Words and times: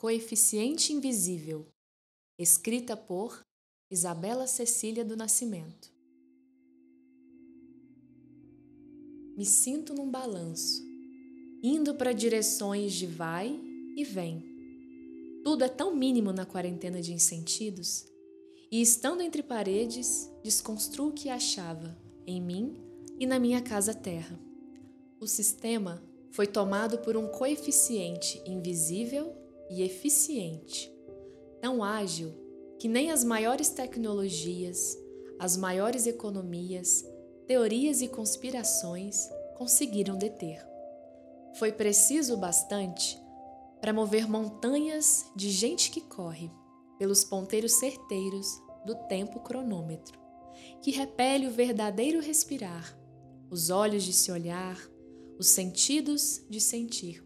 Coeficiente 0.00 0.94
Invisível, 0.94 1.66
escrita 2.38 2.96
por 2.96 3.44
Isabela 3.90 4.46
Cecília 4.46 5.04
do 5.04 5.14
Nascimento. 5.14 5.92
Me 9.36 9.44
sinto 9.44 9.92
num 9.92 10.10
balanço, 10.10 10.82
indo 11.62 11.94
para 11.96 12.14
direções 12.14 12.94
de 12.94 13.04
vai 13.04 13.60
e 13.94 14.02
vem. 14.02 14.42
Tudo 15.44 15.64
é 15.64 15.68
tão 15.68 15.94
mínimo 15.94 16.32
na 16.32 16.46
quarentena 16.46 17.02
de 17.02 17.12
insentidos, 17.12 18.06
e 18.72 18.80
estando 18.80 19.20
entre 19.20 19.42
paredes, 19.42 20.32
desconstruo 20.42 21.08
o 21.08 21.12
que 21.12 21.28
achava 21.28 21.94
em 22.26 22.40
mim 22.40 22.74
e 23.18 23.26
na 23.26 23.38
minha 23.38 23.60
casa 23.60 23.92
terra. 23.92 24.40
O 25.20 25.26
sistema 25.26 26.02
foi 26.30 26.46
tomado 26.46 27.00
por 27.00 27.18
um 27.18 27.28
coeficiente 27.28 28.42
invisível 28.46 29.38
e 29.70 29.82
eficiente, 29.82 30.92
tão 31.60 31.82
ágil 31.82 32.34
que 32.78 32.88
nem 32.88 33.10
as 33.10 33.22
maiores 33.22 33.68
tecnologias, 33.68 34.98
as 35.38 35.56
maiores 35.56 36.06
economias, 36.06 37.04
teorias 37.46 38.02
e 38.02 38.08
conspirações 38.08 39.28
conseguiram 39.56 40.16
deter. 40.16 40.66
Foi 41.54 41.70
preciso 41.70 42.36
bastante 42.36 43.20
para 43.80 43.92
mover 43.92 44.28
montanhas 44.28 45.26
de 45.36 45.50
gente 45.50 45.90
que 45.90 46.00
corre 46.00 46.50
pelos 46.98 47.24
ponteiros 47.24 47.72
certeiros 47.72 48.60
do 48.84 48.94
tempo 49.08 49.40
cronômetro, 49.40 50.18
que 50.82 50.90
repele 50.90 51.46
o 51.46 51.50
verdadeiro 51.50 52.20
respirar, 52.20 52.98
os 53.50 53.70
olhos 53.70 54.02
de 54.02 54.12
se 54.12 54.30
olhar, 54.30 54.78
os 55.38 55.48
sentidos 55.48 56.42
de 56.48 56.60
sentir, 56.60 57.24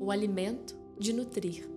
o 0.00 0.10
alimento 0.10 0.78
de 0.98 1.12
nutrir, 1.12 1.68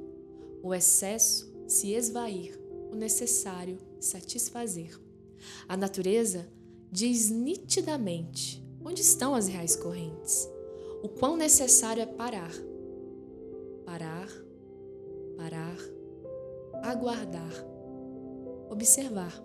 o 0.64 0.74
excesso 0.74 1.52
se 1.68 1.94
esvair, 1.94 2.60
o 2.92 2.96
necessário 2.96 3.78
satisfazer. 4.00 5.00
A 5.68 5.76
natureza 5.76 6.48
diz 6.92 7.30
nitidamente 7.30 8.64
onde 8.84 9.02
estão 9.02 9.34
as 9.34 9.48
reais 9.48 9.76
correntes, 9.76 10.48
o 11.04 11.10
quão 11.10 11.38
necessário 11.38 12.04
é 12.04 12.06
parar. 12.06 12.52
Parar, 13.86 14.30
parar, 15.38 15.78
aguardar, 16.84 17.66
observar, 18.70 19.44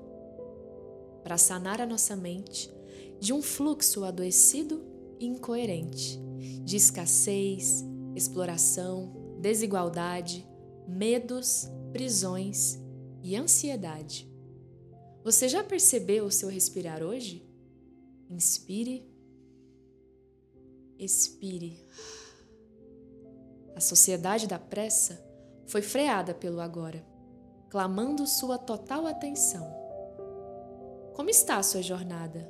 para 1.23 1.39
sanar 1.39 1.81
a 1.81 1.87
nossa 1.87 2.15
mente 2.15 2.73
de 3.19 3.33
um 3.33 3.43
fluxo 3.43 4.05
adoecido 4.05 4.85
e 5.19 5.27
incoerente 5.27 6.21
de 6.63 6.77
escassez, 6.77 7.85
exploração, 8.15 9.13
desigualdade, 9.41 10.47
medos, 10.87 11.69
prisões 11.93 12.79
e 13.23 13.35
ansiedade. 13.37 14.31
Você 15.25 15.49
já 15.49 15.65
percebeu 15.65 16.25
o 16.27 16.31
seu 16.31 16.49
respirar 16.49 17.03
hoje? 17.03 17.45
Inspire, 18.31 19.05
expire. 20.99 21.85
A 23.75 23.81
sociedade 23.81 24.47
da 24.47 24.59
pressa 24.59 25.23
foi 25.67 25.83
freada 25.83 26.33
pelo 26.33 26.61
agora, 26.61 27.05
clamando 27.69 28.27
sua 28.27 28.57
total 28.57 29.07
atenção. 29.07 29.67
Como 31.15 31.29
está 31.29 31.57
a 31.57 31.63
sua 31.63 31.83
jornada? 31.83 32.49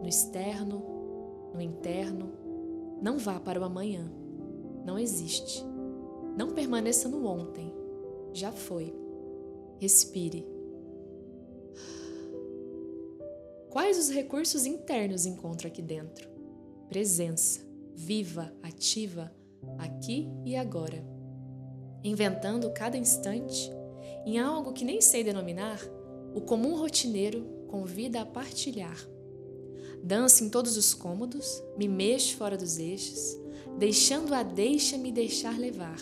No 0.00 0.08
externo, 0.08 1.50
no 1.52 1.60
interno, 1.60 2.32
não 3.02 3.18
vá 3.18 3.38
para 3.38 3.60
o 3.60 3.64
amanhã. 3.64 4.10
Não 4.84 4.98
existe. 4.98 5.64
Não 6.38 6.50
permaneça 6.50 7.08
no 7.08 7.26
ontem. 7.26 7.74
Já 8.32 8.52
foi. 8.52 8.94
Respire. 9.80 10.46
Quais 13.68 13.98
os 13.98 14.08
recursos 14.08 14.64
internos 14.64 15.26
encontra 15.26 15.66
aqui 15.66 15.82
dentro? 15.82 16.30
Presença, 16.88 17.60
viva, 17.92 18.52
ativa, 18.62 19.34
aqui 19.78 20.28
e 20.44 20.54
agora. 20.54 21.04
Inventando 22.04 22.70
cada 22.70 22.96
instante, 22.96 23.72
em 24.24 24.38
algo 24.38 24.72
que 24.72 24.84
nem 24.84 25.00
sei 25.00 25.24
denominar, 25.24 25.80
o 26.32 26.40
comum 26.40 26.76
rotineiro 26.76 27.44
convida 27.66 28.20
a 28.20 28.26
partilhar 28.26 28.96
Danço 30.02 30.44
em 30.44 30.48
todos 30.48 30.76
os 30.76 30.94
cômodos, 30.94 31.60
me 31.76 31.88
mexo 31.88 32.36
fora 32.36 32.56
dos 32.56 32.78
eixos, 32.78 33.36
deixando 33.76 34.32
a 34.32 34.44
deixa 34.44 34.96
me 34.96 35.10
deixar 35.10 35.58
levar. 35.58 35.98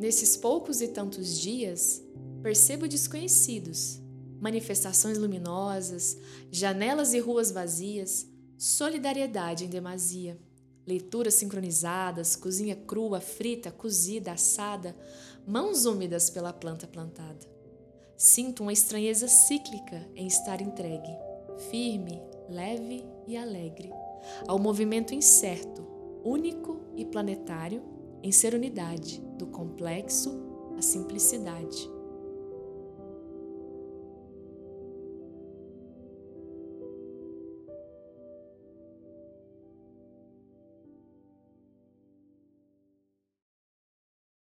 Nesses 0.00 0.34
poucos 0.34 0.80
e 0.80 0.88
tantos 0.88 1.38
dias, 1.38 2.02
percebo 2.42 2.88
desconhecidos, 2.88 4.00
manifestações 4.40 5.18
luminosas, 5.18 6.16
janelas 6.50 7.12
e 7.12 7.18
ruas 7.18 7.52
vazias, 7.52 8.26
solidariedade 8.56 9.66
em 9.66 9.68
demasia, 9.68 10.40
leituras 10.86 11.34
sincronizadas, 11.34 12.34
cozinha 12.34 12.74
crua, 12.74 13.20
frita, 13.20 13.70
cozida, 13.70 14.32
assada, 14.32 14.96
mãos 15.46 15.84
úmidas 15.84 16.30
pela 16.30 16.50
planta 16.50 16.86
plantada. 16.86 17.46
Sinto 18.16 18.62
uma 18.62 18.72
estranheza 18.72 19.28
cíclica 19.28 20.08
em 20.16 20.26
estar 20.26 20.62
entregue, 20.62 21.14
firme, 21.70 22.22
leve 22.48 23.04
e 23.26 23.36
alegre, 23.36 23.90
ao 24.48 24.58
movimento 24.58 25.12
incerto, 25.12 25.86
único 26.24 26.80
e 26.96 27.04
planetário 27.04 27.99
em 28.22 28.32
ser 28.32 28.54
unidade, 28.54 29.22
do 29.38 29.46
complexo 29.46 30.30
à 30.76 30.82
simplicidade. 30.82 31.99